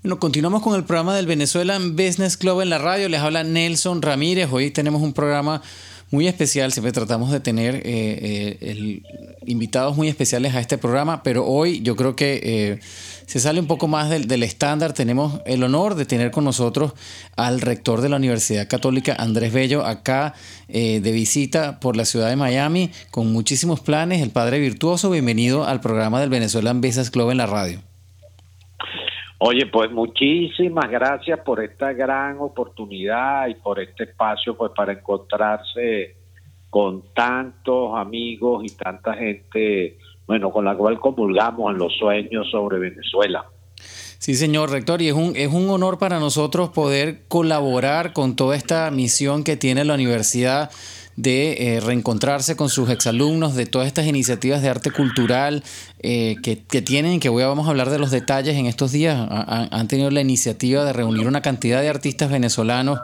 Bueno, 0.00 0.20
continuamos 0.20 0.62
con 0.62 0.76
el 0.76 0.84
programa 0.84 1.16
del 1.16 1.26
Venezuelan 1.26 1.96
Business 1.96 2.36
Club 2.36 2.60
en 2.60 2.70
la 2.70 2.78
radio. 2.78 3.08
Les 3.08 3.20
habla 3.20 3.42
Nelson 3.42 4.00
Ramírez. 4.00 4.48
Hoy 4.48 4.70
tenemos 4.70 5.02
un 5.02 5.12
programa 5.12 5.60
muy 6.12 6.28
especial. 6.28 6.72
Siempre 6.72 6.92
tratamos 6.92 7.32
de 7.32 7.40
tener 7.40 7.74
eh, 7.74 7.82
eh, 8.60 9.02
invitados 9.46 9.96
muy 9.96 10.06
especiales 10.06 10.54
a 10.54 10.60
este 10.60 10.78
programa, 10.78 11.24
pero 11.24 11.44
hoy 11.44 11.80
yo 11.82 11.96
creo 11.96 12.14
que 12.14 12.40
eh, 12.44 12.80
se 13.26 13.40
sale 13.40 13.58
un 13.58 13.66
poco 13.66 13.88
más 13.88 14.08
del, 14.08 14.42
estándar. 14.44 14.92
Tenemos 14.92 15.40
el 15.46 15.64
honor 15.64 15.96
de 15.96 16.06
tener 16.06 16.30
con 16.30 16.44
nosotros 16.44 16.92
al 17.34 17.60
rector 17.60 18.00
de 18.00 18.08
la 18.08 18.18
Universidad 18.18 18.68
Católica, 18.68 19.16
Andrés 19.18 19.52
Bello, 19.52 19.84
acá 19.84 20.32
de 20.68 21.00
visita 21.12 21.80
por 21.80 21.96
la 21.96 22.04
ciudad 22.04 22.28
de 22.28 22.36
Miami, 22.36 22.92
con 23.10 23.32
muchísimos 23.32 23.80
planes. 23.80 24.22
El 24.22 24.30
padre 24.30 24.60
virtuoso, 24.60 25.10
bienvenido 25.10 25.64
al 25.64 25.80
programa 25.80 26.20
del 26.20 26.30
Venezuelan 26.30 26.80
Business 26.80 27.10
Club 27.10 27.32
en 27.32 27.38
la 27.38 27.46
radio. 27.46 27.87
Oye, 29.40 29.66
pues 29.66 29.90
muchísimas 29.92 30.90
gracias 30.90 31.38
por 31.40 31.62
esta 31.62 31.92
gran 31.92 32.38
oportunidad 32.40 33.46
y 33.46 33.54
por 33.54 33.78
este 33.78 34.04
espacio 34.04 34.56
pues 34.56 34.72
para 34.74 34.92
encontrarse 34.92 36.16
con 36.68 37.14
tantos 37.14 37.96
amigos 37.96 38.64
y 38.64 38.76
tanta 38.76 39.14
gente, 39.14 39.96
bueno, 40.26 40.50
con 40.50 40.64
la 40.64 40.76
cual 40.76 40.98
comulgamos 40.98 41.72
en 41.72 41.78
los 41.78 41.96
sueños 41.96 42.50
sobre 42.50 42.78
Venezuela. 42.80 43.46
Sí, 44.18 44.34
señor 44.34 44.70
rector, 44.70 45.00
y 45.00 45.08
es 45.08 45.14
un, 45.14 45.36
es 45.36 45.52
un 45.52 45.70
honor 45.70 45.98
para 45.98 46.18
nosotros 46.18 46.70
poder 46.70 47.22
colaborar 47.28 48.12
con 48.12 48.34
toda 48.34 48.56
esta 48.56 48.90
misión 48.90 49.44
que 49.44 49.56
tiene 49.56 49.84
la 49.84 49.94
universidad 49.94 50.70
de 51.18 51.74
eh, 51.74 51.80
reencontrarse 51.80 52.54
con 52.54 52.68
sus 52.68 52.90
exalumnos, 52.90 53.56
de 53.56 53.66
todas 53.66 53.88
estas 53.88 54.06
iniciativas 54.06 54.62
de 54.62 54.68
arte 54.68 54.92
cultural 54.92 55.64
eh, 55.98 56.36
que, 56.44 56.54
tienen, 56.80 57.18
que 57.18 57.28
voy 57.28 57.42
a, 57.42 57.48
vamos 57.48 57.66
a 57.66 57.70
hablar 57.70 57.90
de 57.90 57.98
los 57.98 58.12
detalles 58.12 58.54
en 58.54 58.66
estos 58.66 58.92
días. 58.92 59.26
han 59.28 59.88
tenido 59.88 60.12
la 60.12 60.20
iniciativa 60.20 60.84
de 60.84 60.92
reunir 60.92 61.26
una 61.26 61.42
cantidad 61.42 61.80
de 61.80 61.88
artistas 61.88 62.30
venezolanos 62.30 63.00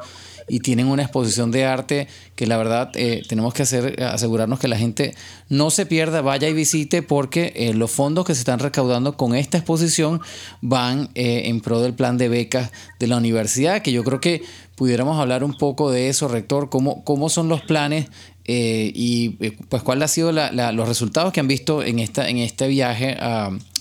y 0.48 0.60
tienen 0.60 0.86
una 0.86 1.02
exposición 1.02 1.50
de 1.50 1.64
arte 1.64 2.08
que 2.36 2.46
la 2.46 2.56
verdad 2.56 2.90
eh, 2.94 3.22
tenemos 3.28 3.54
que 3.54 3.62
hacer, 3.62 4.02
asegurarnos 4.02 4.58
que 4.58 4.68
la 4.68 4.76
gente 4.76 5.14
no 5.48 5.70
se 5.70 5.86
pierda, 5.86 6.20
vaya 6.20 6.48
y 6.48 6.52
visite 6.52 7.02
porque 7.02 7.52
eh, 7.56 7.74
los 7.74 7.90
fondos 7.90 8.26
que 8.26 8.34
se 8.34 8.40
están 8.40 8.58
recaudando 8.58 9.16
con 9.16 9.34
esta 9.34 9.58
exposición 9.58 10.20
van 10.60 11.10
eh, 11.14 11.42
en 11.46 11.60
pro 11.60 11.80
del 11.80 11.94
plan 11.94 12.18
de 12.18 12.28
becas 12.28 12.70
de 12.98 13.06
la 13.06 13.16
universidad, 13.16 13.82
que 13.82 13.92
yo 13.92 14.04
creo 14.04 14.20
que 14.20 14.42
pudiéramos 14.76 15.18
hablar 15.18 15.44
un 15.44 15.56
poco 15.56 15.90
de 15.90 16.08
eso, 16.08 16.28
rector, 16.28 16.70
cómo, 16.70 17.04
cómo 17.04 17.28
son 17.28 17.48
los 17.48 17.62
planes 17.62 18.10
y 18.46 19.30
pues 19.70 19.82
cuáles 19.82 20.02
han 20.02 20.08
sido 20.08 20.32
los 20.32 20.88
resultados 20.88 21.32
que 21.32 21.40
han 21.40 21.48
visto 21.48 21.82
en, 21.82 21.98
esta, 21.98 22.28
en 22.28 22.38
este 22.38 22.68
viaje 22.68 23.16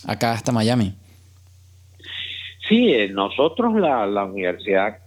acá 0.05 0.31
hasta 0.31 0.51
Miami. 0.51 0.93
Sí, 2.67 2.93
nosotros 3.11 3.75
la, 3.75 4.05
la 4.05 4.23
Universidad 4.23 4.99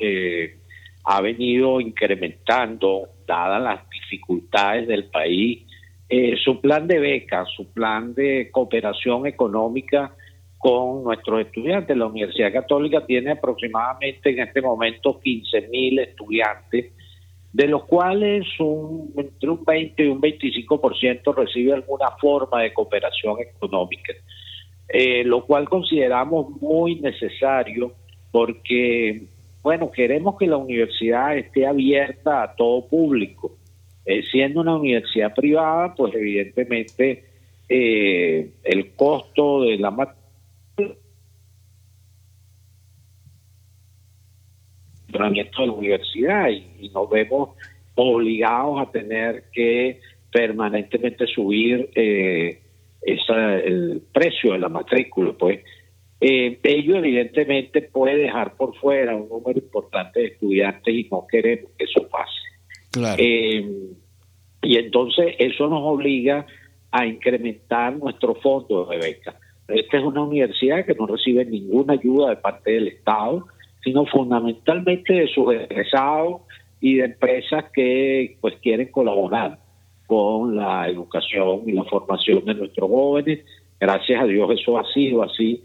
eh, 0.00 0.58
ha 1.04 1.20
venido 1.20 1.80
incrementando, 1.80 3.08
dadas 3.26 3.62
las 3.62 3.90
dificultades 3.90 4.86
del 4.86 5.04
país, 5.06 5.66
eh, 6.08 6.36
su 6.42 6.60
plan 6.60 6.86
de 6.86 6.98
becas, 6.98 7.48
su 7.56 7.72
plan 7.72 8.14
de 8.14 8.50
cooperación 8.50 9.26
económica 9.26 10.14
con 10.60 11.02
nuestros 11.04 11.40
estudiantes. 11.40 11.96
La 11.96 12.06
Universidad 12.06 12.52
Católica 12.52 13.04
tiene 13.06 13.32
aproximadamente 13.32 14.30
en 14.30 14.40
este 14.40 14.60
momento 14.60 15.18
15 15.18 15.68
mil 15.68 15.98
estudiantes, 15.98 16.92
de 17.50 17.66
los 17.66 17.84
cuales 17.86 18.46
entre 19.16 19.48
un 19.48 19.64
20 19.64 20.04
y 20.04 20.08
un 20.08 20.20
25% 20.20 21.34
recibe 21.34 21.72
alguna 21.72 22.10
forma 22.20 22.62
de 22.62 22.74
cooperación 22.74 23.38
económica, 23.40 24.12
eh, 24.86 25.24
lo 25.24 25.46
cual 25.46 25.66
consideramos 25.66 26.50
muy 26.60 26.96
necesario 26.96 27.94
porque 28.30 29.22
bueno, 29.62 29.90
queremos 29.90 30.36
que 30.38 30.46
la 30.46 30.58
universidad 30.58 31.36
esté 31.36 31.66
abierta 31.66 32.42
a 32.42 32.54
todo 32.54 32.86
público. 32.86 33.56
Eh, 34.04 34.22
siendo 34.30 34.60
una 34.60 34.76
universidad 34.76 35.34
privada, 35.34 35.94
pues 35.94 36.14
evidentemente 36.14 37.24
eh, 37.68 38.50
el 38.64 38.92
costo 38.92 39.62
de 39.62 39.76
la 39.76 39.90
materia 39.90 40.19
de 45.28 45.66
la 45.66 45.72
universidad 45.72 46.48
y, 46.48 46.88
nos 46.90 47.08
vemos 47.08 47.50
obligados 47.94 48.80
a 48.80 48.90
tener 48.90 49.44
que 49.52 50.00
permanentemente 50.32 51.26
subir 51.26 51.90
eh, 51.94 52.60
el 53.02 54.02
precio 54.12 54.52
de 54.52 54.58
la 54.58 54.68
matrícula, 54.68 55.32
pues 55.32 55.60
eh, 56.20 56.58
ello 56.62 56.96
evidentemente 56.96 57.82
puede 57.82 58.18
dejar 58.18 58.54
por 58.54 58.76
fuera 58.76 59.16
un 59.16 59.28
número 59.28 59.58
importante 59.58 60.20
de 60.20 60.26
estudiantes 60.26 60.94
y 60.94 61.08
no 61.10 61.26
queremos 61.26 61.72
que 61.78 61.84
eso 61.84 62.06
pase. 62.08 63.16
Eh, 63.18 63.64
y 64.62 64.76
entonces 64.76 65.34
eso 65.38 65.68
nos 65.68 65.82
obliga 65.82 66.44
a 66.90 67.06
incrementar 67.06 67.96
nuestro 67.96 68.34
fondo 68.34 68.84
de 68.86 68.98
beca. 68.98 69.38
Esta 69.68 69.98
es 69.98 70.04
una 70.04 70.22
universidad 70.22 70.84
que 70.84 70.94
no 70.94 71.06
recibe 71.06 71.44
ninguna 71.44 71.94
ayuda 71.94 72.30
de 72.30 72.36
parte 72.36 72.72
del 72.72 72.88
Estado, 72.88 73.46
sino 73.82 74.06
fundamentalmente 74.06 75.12
de 75.14 75.28
sus 75.28 75.52
egresados 75.52 76.42
y 76.80 76.96
de 76.96 77.06
empresas 77.06 77.64
que 77.72 78.36
pues 78.40 78.56
quieren 78.62 78.90
colaborar 78.90 79.58
con 80.06 80.56
la 80.56 80.88
educación 80.88 81.62
y 81.66 81.72
la 81.72 81.84
formación 81.84 82.44
de 82.44 82.54
nuestros 82.54 82.90
jóvenes. 82.90 83.44
Gracias 83.78 84.22
a 84.22 84.26
Dios 84.26 84.50
eso 84.50 84.78
ha 84.78 84.84
sido 84.92 85.22
así 85.22 85.62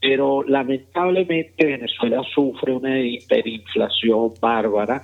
pero 0.00 0.42
lamentablemente 0.44 1.64
Venezuela 1.64 2.22
sufre 2.34 2.72
una 2.72 3.00
hiperinflación 3.00 4.32
bárbara 4.40 5.02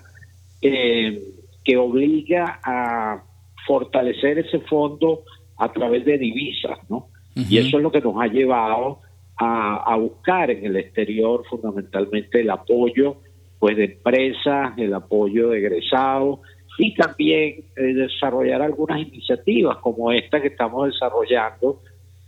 eh, 0.62 1.20
que 1.64 1.76
obliga 1.76 2.60
a 2.62 3.22
fortalecer 3.66 4.38
ese 4.38 4.60
fondo 4.60 5.22
a 5.56 5.72
través 5.72 6.04
de 6.04 6.18
divisas, 6.18 6.78
¿no? 6.88 7.08
Y 7.34 7.58
eso 7.58 7.78
es 7.78 7.82
lo 7.82 7.90
que 7.90 8.00
nos 8.00 8.14
ha 8.20 8.28
llevado 8.28 9.00
a, 9.36 9.96
buscar 9.96 10.50
en 10.50 10.64
el 10.64 10.76
exterior 10.76 11.44
fundamentalmente 11.48 12.40
el 12.40 12.50
apoyo 12.50 13.16
pues 13.58 13.76
de 13.76 13.84
empresas, 13.84 14.76
el 14.76 14.92
apoyo 14.94 15.50
de 15.50 15.58
egresados 15.58 16.40
y 16.78 16.94
también 16.94 17.64
eh, 17.76 17.82
desarrollar 17.94 18.62
algunas 18.62 19.00
iniciativas 19.00 19.78
como 19.78 20.12
esta 20.12 20.40
que 20.40 20.48
estamos 20.48 20.92
desarrollando 20.92 21.80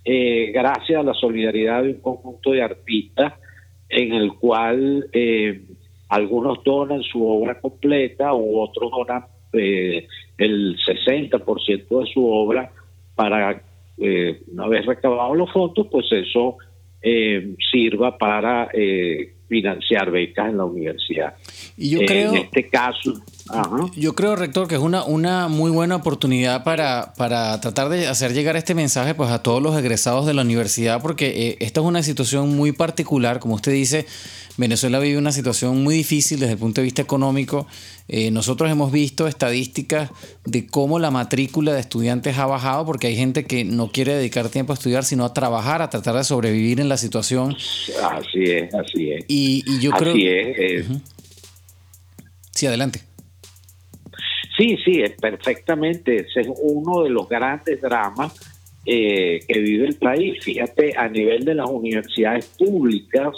eh, 0.05 0.51
gracias 0.53 1.01
a 1.01 1.03
la 1.03 1.15
solidaridad 1.15 1.83
de 1.83 1.91
un 1.91 2.01
conjunto 2.01 2.53
de 2.53 2.63
artistas 2.63 3.35
en 3.89 4.15
el 4.15 4.35
cual 4.35 5.09
eh, 5.13 5.63
algunos 6.09 6.63
donan 6.65 7.03
su 7.03 7.27
obra 7.27 7.61
completa 7.61 8.33
u 8.33 8.59
otros 8.59 8.91
donan 8.91 9.27
el 9.53 10.77
60% 10.77 12.01
de 12.01 12.13
su 12.13 12.27
obra 12.27 12.71
para, 13.15 13.63
una 13.97 14.69
vez 14.69 14.85
recabados 14.85 15.37
los 15.37 15.51
fondos, 15.51 15.87
pues 15.91 16.07
eso 16.13 16.59
sirva 17.01 18.17
para 18.19 18.71
financiar 19.49 20.11
becas 20.11 20.49
en 20.51 20.57
la 20.57 20.65
universidad. 20.65 21.35
Y 21.77 21.91
yo 21.91 22.01
creo, 22.01 22.35
en 22.35 22.43
este 22.43 22.69
caso, 22.69 23.13
yo 23.95 24.15
creo, 24.15 24.37
rector, 24.37 24.69
que 24.69 24.75
es 24.75 24.81
una, 24.81 25.05
una 25.05 25.49
muy 25.49 25.71
buena 25.71 25.97
oportunidad 25.97 26.65
para, 26.65 27.15
para 27.17 27.61
tratar 27.61 27.89
de 27.89 28.07
hacer 28.07 28.33
llegar 28.33 28.57
este 28.57 28.75
mensaje 28.75 29.15
pues, 29.15 29.31
a 29.31 29.43
todos 29.43 29.63
los 29.63 29.77
egresados 29.79 30.27
de 30.27 30.35
la 30.35 30.43
universidad, 30.43 31.01
porque 31.01 31.49
eh, 31.49 31.57
esta 31.61 31.81
es 31.81 31.87
una 31.87 32.03
situación 32.03 32.57
muy 32.57 32.73
particular, 32.73 33.39
como 33.39 33.55
usted 33.55 33.73
dice, 33.73 34.07
Venezuela 34.57 34.99
vive 34.99 35.19
una 35.19 35.33
situación 35.33 35.83
muy 35.83 35.97
difícil 35.97 36.41
desde 36.41 36.55
el 36.55 36.59
punto 36.59 36.81
de 36.81 36.87
vista 36.87 37.03
económico. 37.03 37.67
Eh, 38.09 38.31
nosotros 38.31 38.71
hemos 38.71 38.91
visto 38.91 39.27
estadísticas 39.27 40.11
de 40.45 40.67
cómo 40.67 40.99
la 40.99 41.11
matrícula 41.11 41.75
de 41.75 41.81
estudiantes 41.81 42.39
ha 42.39 42.47
bajado 42.47 42.87
porque 42.87 43.09
hay 43.09 43.17
gente 43.17 43.45
que 43.45 43.65
no 43.65 43.91
quiere 43.91 44.15
dedicar 44.15 44.49
tiempo 44.49 44.73
a 44.73 44.75
estudiar, 44.75 45.05
sino 45.05 45.25
a 45.25 45.35
trabajar, 45.35 45.83
a 45.83 45.91
tratar 45.91 46.17
de 46.17 46.25
sobrevivir 46.25 46.81
en 46.81 46.89
la 46.89 46.97
situación. 46.97 47.55
Así 48.03 48.45
es, 48.45 48.75
así 48.75 49.11
es. 49.11 49.25
Y, 49.29 49.81
yo 49.81 49.91
creo... 49.91 50.13
Así 50.13 50.27
es. 50.27 50.87
Sí, 52.53 52.67
adelante. 52.67 53.06
Sí, 54.57 54.77
sí, 54.85 55.03
es 55.03 55.13
perfectamente. 55.13 56.17
Ese 56.17 56.41
es 56.41 56.49
uno 56.63 57.03
de 57.03 57.11
los 57.11 57.29
grandes 57.29 57.81
dramas 57.81 58.35
eh, 58.85 59.41
que 59.47 59.59
vive 59.59 59.87
el 59.87 59.97
país. 59.97 60.43
Fíjate, 60.43 60.97
a 60.97 61.09
nivel 61.09 61.45
de 61.45 61.55
las 61.55 61.69
universidades 61.69 62.47
públicas, 62.59 63.35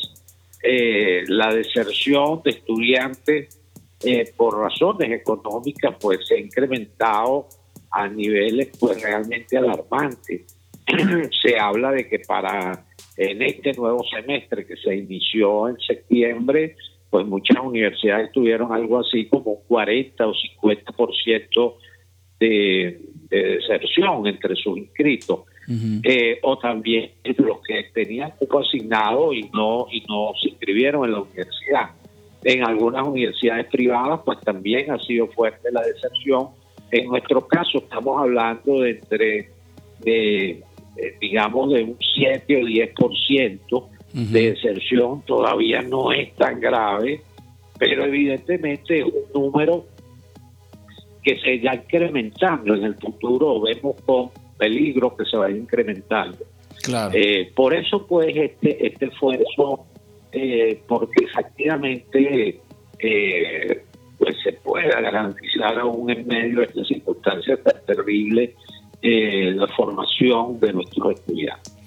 eh, 0.62 1.24
la 1.26 1.52
deserción 1.52 2.40
de 2.44 2.50
estudiantes 2.50 3.58
eh, 4.04 4.32
por 4.36 4.58
razones 4.58 5.10
económicas 5.10 5.96
pues 6.00 6.20
se 6.26 6.36
ha 6.36 6.38
incrementado 6.38 7.48
a 7.90 8.06
niveles 8.06 8.70
pues 8.78 9.02
realmente 9.02 9.56
alarmantes. 9.56 10.56
se 11.42 11.58
habla 11.58 11.90
de 11.92 12.08
que 12.08 12.20
para 12.20 12.84
en 13.16 13.42
este 13.42 13.72
nuevo 13.72 14.04
semestre 14.04 14.64
que 14.64 14.76
se 14.76 14.94
inició 14.94 15.68
en 15.68 15.76
septiembre, 15.78 16.76
pues 17.10 17.26
muchas 17.26 17.58
universidades 17.62 18.32
tuvieron 18.32 18.72
algo 18.72 18.98
así 18.98 19.26
como 19.26 19.52
un 19.52 19.62
40 19.66 20.26
o 20.26 20.32
50% 20.32 21.74
de, 22.40 23.00
de 23.30 23.42
deserción 23.56 24.26
entre 24.26 24.54
sus 24.56 24.78
inscritos. 24.78 25.40
eh, 26.02 26.38
o 26.42 26.56
también 26.56 27.10
los 27.24 27.58
que 27.60 27.84
tenían 27.92 28.30
cupo 28.38 28.60
asignado 28.60 29.34
y 29.34 29.50
no, 29.52 29.86
y 29.92 30.00
no 30.08 30.32
se 30.40 30.48
inscribieron 30.48 31.04
en 31.04 31.12
la 31.12 31.20
universidad. 31.20 31.90
En 32.42 32.64
algunas 32.64 33.06
universidades 33.06 33.66
privadas, 33.66 34.20
pues 34.24 34.40
también 34.40 34.90
ha 34.90 34.98
sido 35.00 35.26
fuerte 35.26 35.70
la 35.70 35.82
deserción. 35.82 36.48
En 36.90 37.08
nuestro 37.08 37.46
caso, 37.46 37.78
estamos 37.78 38.18
hablando 38.18 38.80
de 38.80 38.90
entre, 38.90 39.50
de, 40.00 40.62
digamos, 41.20 41.70
de 41.70 41.82
un 41.82 41.98
7 42.14 42.56
o 42.56 42.66
10% 42.66 43.88
de 44.12 44.52
deserción. 44.52 45.22
Todavía 45.22 45.82
no 45.82 46.12
es 46.12 46.34
tan 46.36 46.60
grave, 46.60 47.22
pero 47.78 48.04
evidentemente 48.04 49.00
es 49.00 49.04
un 49.04 49.42
número 49.42 49.86
que 51.22 51.38
se 51.40 51.60
ya 51.60 51.74
incrementando 51.74 52.74
en 52.74 52.84
el 52.84 52.94
futuro, 52.94 53.60
vemos 53.60 53.96
con 54.06 54.30
peligro 54.56 55.16
que 55.16 55.24
se 55.24 55.36
vaya 55.36 55.56
incrementando. 55.56 56.38
Claro. 56.82 57.12
Eh, 57.14 57.52
por 57.54 57.74
eso, 57.74 58.06
pues, 58.06 58.34
este, 58.34 58.86
este 58.86 59.06
esfuerzo, 59.06 59.86
eh, 60.32 60.80
porque 60.86 61.24
efectivamente 61.24 62.60
eh, 62.98 63.84
pues 64.18 64.36
se 64.42 64.52
pueda 64.54 65.00
garantizar 65.00 65.78
aún 65.78 66.10
en 66.10 66.26
medio 66.26 66.60
de 66.60 66.66
estas 66.66 66.88
circunstancias 66.88 67.60
tan 67.62 67.84
terribles 67.86 68.50
la 69.00 69.68
formación 69.68 70.58
de 70.58 70.72
nuestros 70.72 71.12
estudiantes. 71.12 71.77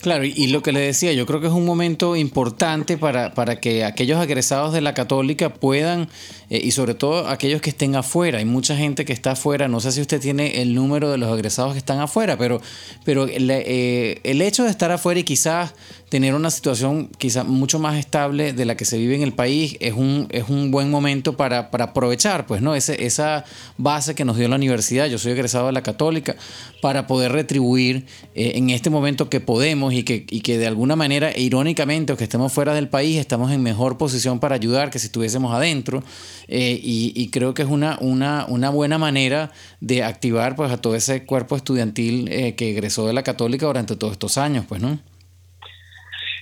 Claro, 0.00 0.24
y, 0.24 0.46
lo 0.48 0.62
que 0.62 0.72
le 0.72 0.80
decía, 0.80 1.12
yo 1.12 1.26
creo 1.26 1.40
que 1.40 1.46
es 1.46 1.52
un 1.52 1.64
momento 1.64 2.16
importante 2.16 2.98
para, 2.98 3.34
para 3.34 3.60
que 3.60 3.84
aquellos 3.84 4.22
egresados 4.22 4.72
de 4.72 4.80
la 4.80 4.94
católica 4.94 5.54
puedan, 5.54 6.08
eh, 6.50 6.60
y 6.62 6.72
sobre 6.72 6.94
todo 6.94 7.28
aquellos 7.28 7.60
que 7.60 7.70
estén 7.70 7.96
afuera, 7.96 8.38
hay 8.38 8.44
mucha 8.44 8.76
gente 8.76 9.04
que 9.04 9.12
está 9.12 9.32
afuera, 9.32 9.68
no 9.68 9.80
sé 9.80 9.92
si 9.92 10.00
usted 10.00 10.20
tiene 10.20 10.62
el 10.62 10.74
número 10.74 11.10
de 11.10 11.18
los 11.18 11.32
egresados 11.32 11.72
que 11.72 11.78
están 11.78 12.00
afuera, 12.00 12.36
pero, 12.36 12.60
pero 13.04 13.26
eh, 13.28 14.20
el 14.24 14.42
hecho 14.42 14.64
de 14.64 14.70
estar 14.70 14.90
afuera 14.90 15.20
y 15.20 15.24
quizás 15.24 15.74
tener 16.14 16.36
una 16.36 16.52
situación 16.52 17.08
quizá 17.18 17.42
mucho 17.42 17.80
más 17.80 17.98
estable 17.98 18.52
de 18.52 18.64
la 18.66 18.76
que 18.76 18.84
se 18.84 18.98
vive 18.98 19.16
en 19.16 19.22
el 19.22 19.32
país 19.32 19.76
es 19.80 19.94
un, 19.94 20.28
es 20.30 20.48
un 20.48 20.70
buen 20.70 20.88
momento 20.88 21.36
para, 21.36 21.70
aprovechar, 21.72 22.46
pues, 22.46 22.62
¿no? 22.62 22.76
Ese, 22.76 23.04
esa 23.04 23.44
base 23.78 24.14
que 24.14 24.24
nos 24.24 24.36
dio 24.36 24.46
la 24.46 24.54
universidad, 24.54 25.06
yo 25.06 25.18
soy 25.18 25.32
egresado 25.32 25.66
de 25.66 25.72
la 25.72 25.82
católica, 25.82 26.36
para 26.80 27.08
poder 27.08 27.32
retribuir 27.32 28.06
eh, 28.36 28.52
en 28.54 28.70
este 28.70 28.90
momento 28.90 29.28
que 29.28 29.40
podemos 29.40 29.92
y 29.92 30.04
que, 30.04 30.24
y 30.30 30.42
que 30.42 30.56
de 30.56 30.68
alguna 30.68 30.94
manera, 30.94 31.36
irónicamente, 31.36 32.12
aunque 32.12 32.22
estemos 32.22 32.52
fuera 32.52 32.74
del 32.74 32.88
país, 32.88 33.18
estamos 33.18 33.50
en 33.50 33.60
mejor 33.64 33.98
posición 33.98 34.38
para 34.38 34.54
ayudar 34.54 34.90
que 34.90 35.00
si 35.00 35.06
estuviésemos 35.06 35.52
adentro. 35.52 36.04
Eh, 36.46 36.78
y, 36.80 37.28
creo 37.32 37.54
que 37.54 37.62
es 37.62 37.68
una, 37.68 37.98
una, 38.00 38.46
una 38.46 38.70
buena 38.70 38.98
manera 38.98 39.50
de 39.80 40.04
activar 40.04 40.54
pues, 40.54 40.70
a 40.70 40.76
todo 40.76 40.94
ese 40.94 41.24
cuerpo 41.24 41.56
estudiantil 41.56 42.28
eh, 42.30 42.54
que 42.54 42.70
egresó 42.70 43.04
de 43.04 43.14
la 43.14 43.24
católica 43.24 43.66
durante 43.66 43.96
todos 43.96 44.12
estos 44.12 44.38
años, 44.38 44.64
pues, 44.68 44.80
¿no? 44.80 45.00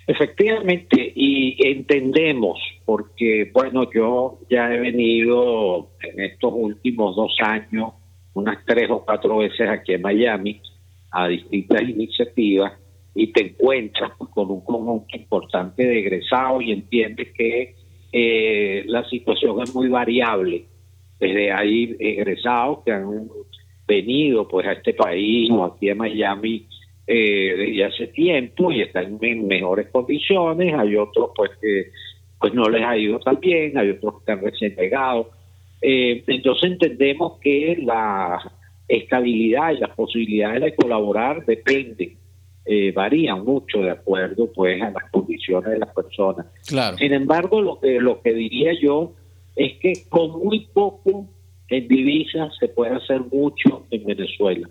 Efectivamente, 0.07 1.13
y 1.15 1.57
entendemos, 1.65 2.59
porque 2.85 3.51
bueno, 3.53 3.89
yo 3.93 4.41
ya 4.51 4.73
he 4.75 4.81
venido 4.81 5.91
en 6.01 6.21
estos 6.21 6.53
últimos 6.55 7.15
dos 7.15 7.37
años 7.41 7.93
unas 8.35 8.65
tres 8.67 8.91
o 8.91 9.05
cuatro 9.05 9.39
veces 9.39 9.69
aquí 9.69 9.93
en 9.93 10.03
Miami 10.03 10.61
a 11.13 11.29
distintas 11.29 11.83
iniciativas 11.83 12.73
y 13.15 13.33
te 13.33 13.49
encuentras 13.49 14.13
con 14.17 14.51
un 14.51 14.65
conjunto 14.65 15.17
importante 15.17 15.85
de 15.85 16.01
egresados 16.01 16.63
y 16.65 16.73
entiendes 16.73 17.29
que 17.37 17.75
eh, 18.13 18.85
la 18.87 19.09
situación 19.09 19.63
es 19.63 19.75
muy 19.75 19.89
variable. 19.89 20.67
Desde 21.21 21.53
ahí 21.53 21.95
egresados 22.01 22.81
que 22.85 22.93
han 22.93 23.29
venido 23.87 24.49
pues 24.49 24.67
a 24.67 24.73
este 24.73 24.95
país 24.95 25.49
o 25.51 25.65
aquí 25.65 25.89
en 25.89 25.99
Miami 25.99 26.67
eh, 27.07 27.55
desde 27.57 27.85
hace 27.85 28.07
tiempo 28.09 28.71
y 28.71 28.83
están 28.83 29.19
en 29.21 29.47
mejores 29.47 29.89
condiciones, 29.91 30.73
hay 30.75 30.97
otros 30.97 31.31
pues 31.35 31.51
que 31.61 31.91
pues 32.39 32.55
no 32.55 32.69
les 32.69 32.83
ha 32.85 32.97
ido 32.97 33.19
tan 33.21 33.39
bien, 33.41 33.77
hay 33.77 33.91
otros 33.91 34.15
que 34.15 34.19
están 34.21 34.41
recién 34.41 34.75
llegados. 34.77 35.27
Eh, 35.81 36.23
entonces 36.27 36.71
entendemos 36.71 37.39
que 37.41 37.77
la 37.83 38.39
estabilidad 38.87 39.73
y 39.73 39.79
las 39.79 39.91
posibilidades 39.91 40.63
de 40.63 40.75
colaborar 40.75 41.45
dependen, 41.45 42.17
eh, 42.65 42.93
varían 42.93 43.45
mucho 43.45 43.81
de 43.81 43.91
acuerdo 43.91 44.53
pues 44.53 44.81
a 44.81 44.91
las 44.91 45.11
condiciones 45.11 45.71
de 45.71 45.79
las 45.79 45.93
personas. 45.93 46.47
Claro. 46.67 46.97
Sin 46.99 47.13
embargo, 47.13 47.61
lo 47.61 47.81
que, 47.81 48.01
lo 48.01 48.21
que 48.23 48.33
diría 48.33 48.73
yo 48.81 49.13
es 49.57 49.79
que 49.79 49.93
con 50.09 50.31
muy 50.31 50.69
poco 50.73 51.27
en 51.69 51.89
divisas 51.89 52.55
se 52.59 52.69
puede 52.69 52.95
hacer 52.95 53.21
mucho 53.33 53.87
en 53.91 54.05
Venezuela, 54.05 54.69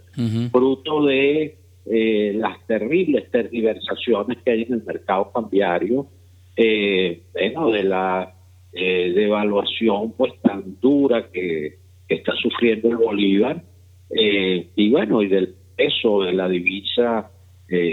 fruto 0.51 1.05
de 1.05 1.60
eh, 1.85 2.33
las 2.35 2.65
terribles 2.67 3.29
tergiversaciones 3.31 4.37
que 4.43 4.51
hay 4.51 4.61
en 4.63 4.73
el 4.73 4.83
mercado 4.83 5.31
cambiario, 5.31 6.07
eh, 6.55 7.23
bueno, 7.33 7.71
de 7.71 7.83
la 7.83 8.35
eh, 8.71 9.11
devaluación 9.15 10.13
pues 10.13 10.33
tan 10.41 10.79
dura 10.79 11.29
que, 11.31 11.79
está 12.07 12.33
sufriendo 12.35 12.89
el 12.89 12.97
Bolívar, 12.97 13.63
y 14.09 14.89
bueno, 14.91 15.21
y 15.21 15.29
del 15.29 15.55
peso 15.77 16.23
de 16.23 16.33
la 16.33 16.49
divisa, 16.49 17.31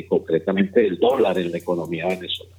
concretamente 0.09 0.81
del 0.81 0.99
dólar 0.99 1.39
en 1.39 1.53
la 1.53 1.59
economía 1.59 2.09
venezolana. 2.09 2.58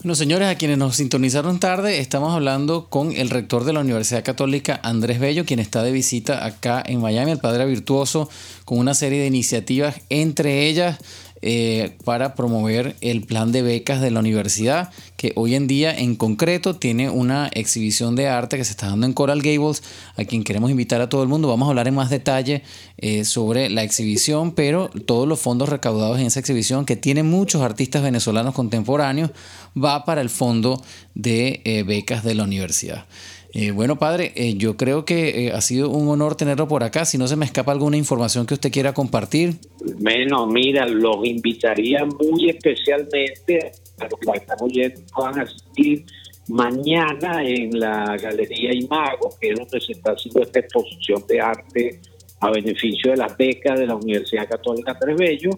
Bueno, 0.00 0.14
señores, 0.14 0.46
a 0.46 0.54
quienes 0.54 0.78
nos 0.78 0.94
sintonizaron 0.94 1.58
tarde, 1.58 1.98
estamos 1.98 2.32
hablando 2.32 2.86
con 2.88 3.10
el 3.10 3.30
rector 3.30 3.64
de 3.64 3.72
la 3.72 3.80
Universidad 3.80 4.22
Católica, 4.22 4.78
Andrés 4.84 5.18
Bello, 5.18 5.44
quien 5.44 5.58
está 5.58 5.82
de 5.82 5.90
visita 5.90 6.44
acá 6.44 6.80
en 6.86 7.00
Miami, 7.00 7.32
el 7.32 7.40
padre 7.40 7.66
virtuoso, 7.66 8.30
con 8.64 8.78
una 8.78 8.94
serie 8.94 9.18
de 9.18 9.26
iniciativas, 9.26 9.96
entre 10.08 10.68
ellas 10.68 10.98
eh, 11.40 11.96
para 12.04 12.34
promover 12.34 12.96
el 13.00 13.22
plan 13.22 13.52
de 13.52 13.62
becas 13.62 14.00
de 14.00 14.10
la 14.10 14.20
universidad, 14.20 14.90
que 15.16 15.32
hoy 15.36 15.54
en 15.54 15.66
día 15.66 15.96
en 15.96 16.16
concreto 16.16 16.76
tiene 16.76 17.10
una 17.10 17.48
exhibición 17.52 18.16
de 18.16 18.28
arte 18.28 18.56
que 18.56 18.64
se 18.64 18.72
está 18.72 18.88
dando 18.88 19.06
en 19.06 19.12
Coral 19.12 19.42
Gables, 19.42 19.82
a 20.16 20.24
quien 20.24 20.42
queremos 20.42 20.70
invitar 20.70 21.00
a 21.00 21.08
todo 21.08 21.22
el 21.22 21.28
mundo. 21.28 21.48
Vamos 21.48 21.66
a 21.66 21.70
hablar 21.70 21.86
en 21.86 21.94
más 21.94 22.10
detalle 22.10 22.62
eh, 22.96 23.24
sobre 23.24 23.70
la 23.70 23.84
exhibición, 23.84 24.52
pero 24.52 24.90
todos 25.06 25.28
los 25.28 25.40
fondos 25.40 25.68
recaudados 25.68 26.18
en 26.18 26.26
esa 26.26 26.40
exhibición, 26.40 26.84
que 26.84 26.96
tiene 26.96 27.22
muchos 27.22 27.62
artistas 27.62 28.02
venezolanos 28.02 28.54
contemporáneos, 28.54 29.30
va 29.76 30.04
para 30.04 30.20
el 30.20 30.30
fondo 30.30 30.82
de 31.14 31.62
eh, 31.64 31.84
becas 31.84 32.24
de 32.24 32.34
la 32.34 32.44
universidad. 32.44 33.06
Eh, 33.54 33.70
bueno, 33.70 33.98
padre, 33.98 34.32
eh, 34.36 34.54
yo 34.56 34.76
creo 34.76 35.04
que 35.04 35.46
eh, 35.46 35.52
ha 35.52 35.60
sido 35.60 35.90
un 35.90 36.08
honor 36.08 36.36
tenerlo 36.36 36.68
por 36.68 36.84
acá. 36.84 37.04
Si 37.04 37.16
no 37.16 37.26
se 37.26 37.36
me 37.36 37.46
escapa 37.46 37.72
alguna 37.72 37.96
información 37.96 38.46
que 38.46 38.54
usted 38.54 38.70
quiera 38.70 38.92
compartir. 38.92 39.54
Bueno, 39.98 40.46
mira, 40.46 40.86
los 40.86 41.24
invitaría 41.24 42.04
muy 42.04 42.50
especialmente 42.50 43.72
a 43.98 44.04
los 44.04 44.20
que 44.20 44.38
están 44.38 44.58
oyendo 44.60 45.00
van 45.16 45.38
a 45.38 45.42
asistir 45.42 46.04
mañana 46.48 47.42
en 47.42 47.78
la 47.78 48.16
Galería 48.16 48.72
Imago, 48.74 49.30
que 49.40 49.50
es 49.50 49.58
donde 49.58 49.80
se 49.80 49.92
está 49.92 50.12
haciendo 50.12 50.42
esta 50.42 50.60
exposición 50.60 51.24
de 51.26 51.40
arte 51.40 52.00
a 52.40 52.50
beneficio 52.50 53.10
de 53.10 53.16
las 53.16 53.36
becas 53.36 53.78
de 53.78 53.86
la 53.86 53.96
Universidad 53.96 54.48
Católica 54.48 54.96
Trebello. 54.98 55.50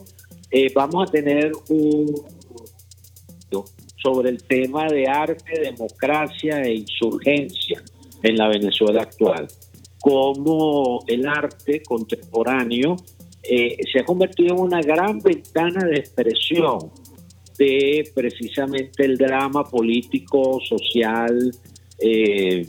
vamos 0.74 1.08
a 1.08 1.12
tener 1.12 1.52
un 1.68 2.06
sobre 4.02 4.30
el 4.30 4.42
tema 4.42 4.86
de 4.88 5.06
arte, 5.06 5.60
democracia 5.60 6.62
e 6.62 6.74
insurgencia 6.74 7.82
en 8.22 8.36
la 8.36 8.48
Venezuela 8.48 9.02
actual. 9.02 9.46
Cómo 10.00 11.04
el 11.06 11.26
arte 11.26 11.82
contemporáneo 11.82 12.96
eh, 13.42 13.76
se 13.92 14.00
ha 14.00 14.04
convertido 14.04 14.54
en 14.54 14.60
una 14.60 14.80
gran 14.80 15.18
ventana 15.20 15.84
de 15.84 15.96
expresión 15.96 16.78
de 17.58 18.10
precisamente 18.14 19.04
el 19.04 19.18
drama 19.18 19.64
político, 19.64 20.60
social 20.60 21.50
eh, 21.98 22.66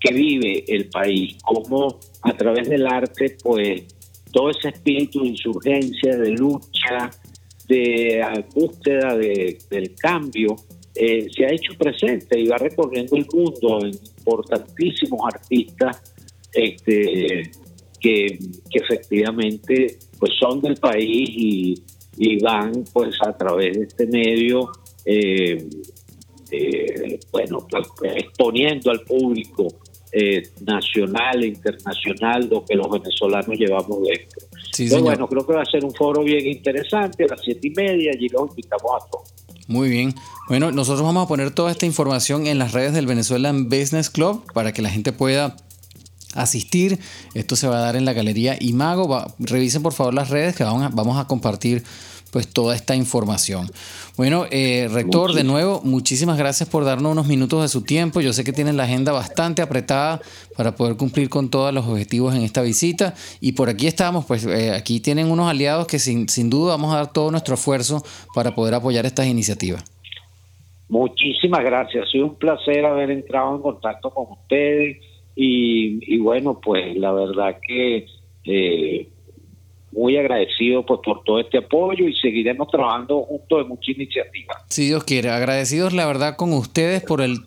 que 0.00 0.12
vive 0.12 0.64
el 0.66 0.88
país. 0.88 1.36
Cómo 1.44 2.00
a 2.22 2.36
través 2.36 2.68
del 2.68 2.86
arte, 2.86 3.36
pues, 3.42 3.84
todo 4.32 4.50
ese 4.50 4.68
espíritu 4.70 5.22
de 5.22 5.28
insurgencia, 5.28 6.16
de 6.16 6.30
lucha, 6.30 7.10
de 7.68 8.44
búsqueda 8.54 9.16
de, 9.16 9.58
del 9.70 9.94
cambio 9.94 10.56
eh, 10.94 11.26
se 11.30 11.44
ha 11.44 11.52
hecho 11.52 11.74
presente 11.76 12.40
y 12.40 12.46
va 12.46 12.56
recorriendo 12.56 13.16
el 13.16 13.26
mundo 13.32 13.80
en 13.84 13.92
importantísimos 14.18 15.20
artistas 15.30 16.14
este, 16.52 17.50
que, 18.00 18.38
efectivamente 18.72 19.98
pues 20.18 20.32
son 20.40 20.62
del 20.62 20.76
país 20.76 21.28
y, 22.18 22.42
van 22.42 22.72
pues 22.94 23.14
a 23.26 23.36
través 23.36 23.76
de 23.76 23.84
este 23.84 24.06
medio 24.06 24.70
eh, 25.04 25.68
eh, 26.50 27.20
bueno 27.30 27.66
pues, 27.70 28.14
exponiendo 28.16 28.90
al 28.90 29.00
público 29.00 29.68
nacional 30.60 31.42
e 31.42 31.48
internacional 31.48 32.48
lo 32.48 32.64
que 32.64 32.74
los 32.74 32.90
venezolanos 32.90 33.58
llevamos 33.58 34.02
dentro 34.02 34.46
bueno, 35.00 35.28
creo 35.28 35.46
que 35.46 35.52
va 35.52 35.62
a 35.62 35.66
ser 35.66 35.84
un 35.84 35.94
foro 35.94 36.22
bien 36.22 36.46
interesante 36.46 37.24
a 37.24 37.28
las 37.28 37.40
siete 37.42 37.68
y 37.68 37.70
media, 37.70 38.12
y 38.18 38.28
los 38.28 38.50
invitamos 38.50 38.92
a 38.94 39.10
todos. 39.10 39.34
Muy 39.68 39.88
bien. 39.88 40.14
Bueno, 40.48 40.70
nosotros 40.70 41.04
vamos 41.04 41.24
a 41.24 41.28
poner 41.28 41.50
toda 41.50 41.70
esta 41.70 41.86
información 41.86 42.46
en 42.46 42.58
las 42.58 42.72
redes 42.72 42.92
del 42.92 43.06
Venezuelan 43.06 43.68
Business 43.68 44.10
Club 44.10 44.44
para 44.52 44.72
que 44.72 44.82
la 44.82 44.90
gente 44.90 45.12
pueda 45.12 45.56
asistir. 46.34 46.98
Esto 47.34 47.56
se 47.56 47.66
va 47.66 47.78
a 47.78 47.80
dar 47.80 47.96
en 47.96 48.04
la 48.04 48.12
Galería 48.12 48.56
Imago. 48.60 49.24
revisen 49.38 49.82
por 49.82 49.92
favor 49.92 50.14
las 50.14 50.30
redes 50.30 50.54
que 50.54 50.62
vamos 50.62 50.82
a, 50.82 50.88
vamos 50.88 51.18
a 51.18 51.26
compartir 51.26 51.82
pues 52.36 52.52
toda 52.52 52.74
esta 52.74 52.94
información. 52.94 53.66
Bueno, 54.18 54.44
eh, 54.50 54.88
rector, 54.92 55.32
de 55.32 55.42
nuevo, 55.42 55.80
muchísimas 55.84 56.36
gracias 56.36 56.68
por 56.68 56.84
darnos 56.84 57.12
unos 57.12 57.26
minutos 57.26 57.62
de 57.62 57.68
su 57.68 57.82
tiempo. 57.82 58.20
Yo 58.20 58.34
sé 58.34 58.44
que 58.44 58.52
tienen 58.52 58.76
la 58.76 58.82
agenda 58.82 59.10
bastante 59.10 59.62
apretada 59.62 60.20
para 60.54 60.76
poder 60.76 60.98
cumplir 60.98 61.30
con 61.30 61.48
todos 61.48 61.72
los 61.72 61.86
objetivos 61.86 62.34
en 62.34 62.42
esta 62.42 62.60
visita. 62.60 63.14
Y 63.40 63.52
por 63.52 63.70
aquí 63.70 63.86
estamos, 63.86 64.26
pues 64.26 64.44
eh, 64.44 64.72
aquí 64.72 65.00
tienen 65.00 65.30
unos 65.30 65.48
aliados 65.48 65.86
que 65.86 65.98
sin, 65.98 66.28
sin 66.28 66.50
duda 66.50 66.72
vamos 66.72 66.92
a 66.92 66.96
dar 66.98 67.12
todo 67.14 67.30
nuestro 67.30 67.54
esfuerzo 67.54 68.04
para 68.34 68.54
poder 68.54 68.74
apoyar 68.74 69.06
estas 69.06 69.28
iniciativas. 69.28 69.82
Muchísimas 70.90 71.64
gracias, 71.64 72.06
ha 72.06 72.10
sido 72.10 72.26
un 72.26 72.34
placer 72.34 72.84
haber 72.84 73.10
entrado 73.12 73.56
en 73.56 73.62
contacto 73.62 74.10
con 74.10 74.26
ustedes 74.32 74.98
y, 75.34 76.18
bueno, 76.18 76.60
pues 76.62 76.94
la 76.98 77.12
verdad 77.12 77.56
que 77.66 78.04
eh, 78.44 79.08
muy 79.96 80.16
agradecido 80.18 80.84
pues, 80.84 81.00
por 81.02 81.24
todo 81.24 81.40
este 81.40 81.58
apoyo 81.58 82.06
y 82.06 82.14
seguiremos 82.14 82.68
trabajando 82.68 83.22
juntos 83.22 83.62
en 83.62 83.68
muchas 83.68 83.88
iniciativas. 83.96 84.58
Si 84.68 84.86
Dios 84.86 85.04
quiere, 85.04 85.30
agradecidos 85.30 85.94
la 85.94 86.06
verdad 86.06 86.36
con 86.36 86.52
ustedes 86.52 87.02
por 87.02 87.22
el, 87.22 87.40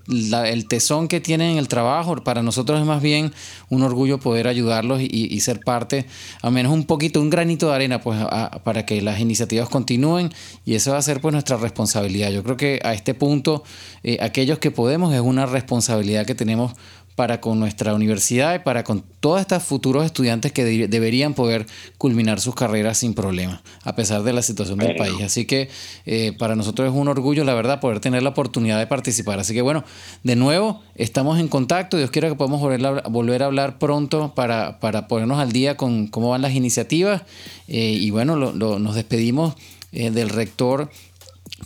tesón 0.68 1.08
que 1.08 1.20
tienen 1.20 1.52
en 1.52 1.58
el 1.60 1.68
trabajo. 1.68 2.16
Para 2.24 2.42
nosotros 2.42 2.80
es 2.80 2.86
más 2.86 3.02
bien 3.04 3.32
un 3.70 3.84
orgullo 3.84 4.20
poder 4.20 4.48
ayudarlos 4.48 5.00
y, 5.02 5.40
ser 5.40 5.60
parte, 5.60 6.06
al 6.42 6.52
menos 6.52 6.74
un 6.74 6.86
poquito, 6.86 7.22
un 7.22 7.30
granito 7.30 7.70
de 7.70 7.76
arena, 7.76 8.02
pues 8.02 8.20
para 8.64 8.86
que 8.86 9.02
las 9.02 9.20
iniciativas 9.20 9.70
continúen 9.70 10.30
y 10.66 10.74
eso 10.74 10.92
va 10.92 10.98
a 10.98 11.02
ser 11.02 11.22
pues 11.22 11.32
nuestra 11.32 11.58
responsabilidad. 11.58 12.32
Yo 12.32 12.44
creo 12.44 12.58
que 12.58 12.80
a 12.84 12.94
este 12.94 13.14
punto, 13.14 13.64
eh, 14.04 14.18
aquellos 14.22 14.58
que 14.58 14.72
podemos, 14.72 15.14
es 15.14 15.22
una 15.22 15.46
responsabilidad 15.46 16.26
que 16.26 16.36
tenemos 16.36 16.74
para 17.20 17.42
con 17.42 17.60
nuestra 17.60 17.94
universidad 17.94 18.56
y 18.56 18.60
para 18.60 18.86
con 18.86 19.04
todos 19.20 19.42
estos 19.42 19.62
futuros 19.62 20.06
estudiantes 20.06 20.54
que 20.54 20.88
deberían 20.88 21.34
poder 21.34 21.66
culminar 21.98 22.40
sus 22.40 22.56
carreras 22.56 23.00
sin 23.00 23.14
problemas, 23.14 23.60
a 23.84 23.94
pesar 23.94 24.24
de 24.24 24.32
la 24.32 24.42
situación 24.42 24.80
del 24.80 24.96
país. 24.96 25.22
Así 25.22 25.44
que 25.44 25.68
eh, 26.06 26.32
para 26.40 26.56
nosotros 26.56 26.88
es 26.88 26.96
un 26.96 27.10
orgullo, 27.10 27.44
la 27.44 27.54
verdad, 27.54 27.82
poder 27.82 28.00
tener 28.00 28.24
la 28.24 28.30
oportunidad 28.30 28.80
de 28.80 28.88
participar. 28.88 29.38
Así 29.38 29.54
que 29.54 29.62
bueno, 29.62 29.84
de 30.24 30.38
nuevo, 30.38 30.82
estamos 30.96 31.42
en 31.42 31.50
contacto. 31.50 31.98
Dios 31.98 32.10
quiera 32.10 32.30
que 32.30 32.36
podamos 32.36 32.62
volver 32.62 32.86
a, 32.86 33.10
volver 33.10 33.44
a 33.44 33.48
hablar 33.48 33.80
pronto 33.80 34.34
para, 34.34 34.80
para 34.80 35.10
ponernos 35.10 35.40
al 35.40 35.52
día 35.52 35.76
con 35.76 36.08
cómo 36.08 36.30
van 36.30 36.42
las 36.42 36.54
iniciativas. 36.54 37.24
Eh, 37.68 37.98
y 38.00 38.12
bueno, 38.12 38.38
nos 38.38 38.96
despedimos 38.96 39.56
eh, 39.92 40.10
del 40.12 40.30
rector 40.30 40.90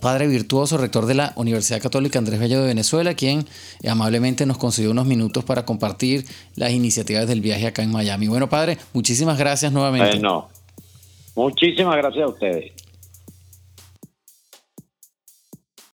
Padre 0.02 0.28
virtuoso, 0.28 0.78
rector 0.78 1.06
de 1.06 1.16
la 1.16 1.34
Universidad 1.36 1.82
Católica 1.82 2.20
Andrés 2.20 2.40
Bello 2.40 2.62
de 2.62 2.68
Venezuela, 2.68 3.14
quien 3.14 3.46
amablemente 3.88 4.46
nos 4.46 4.58
concedió 4.58 4.92
unos 4.92 5.06
minutos 5.06 5.44
para 5.44 5.66
compartir 5.66 6.26
las 6.56 6.72
iniciativas 6.72 7.28
del 7.28 7.42
viaje 7.42 7.68
acá 7.68 7.84
en 7.84 7.92
Miami. 7.92 8.28
Bueno, 8.28 8.50
padre, 8.50 8.78
muchísimas 8.94 9.38
gracias 9.38 9.72
nuevamente. 9.72 10.18
Bueno, 10.20 10.50
muchísimas 11.36 11.96
gracias 11.98 12.24
a 12.26 12.28
ustedes. 12.28 12.83